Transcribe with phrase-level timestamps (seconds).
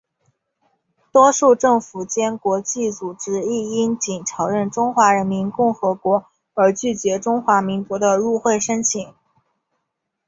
[1.11, 9.13] 多数政府间国际组织亦因仅承认中华人民共和国而拒绝中华民国的入会申请。